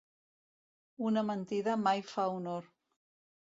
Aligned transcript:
Una 1.11 1.23
mentida 1.29 1.77
mai 1.85 2.05
fa 2.15 2.29
honor. 2.35 2.69